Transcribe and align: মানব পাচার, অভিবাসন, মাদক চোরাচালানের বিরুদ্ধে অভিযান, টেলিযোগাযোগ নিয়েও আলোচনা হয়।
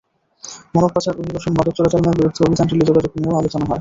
মানব 0.75 0.89
পাচার, 0.95 1.13
অভিবাসন, 1.15 1.51
মাদক 1.57 1.73
চোরাচালানের 1.77 2.17
বিরুদ্ধে 2.19 2.41
অভিযান, 2.43 2.67
টেলিযোগাযোগ 2.71 3.11
নিয়েও 3.15 3.39
আলোচনা 3.41 3.59
হয়। 3.59 3.69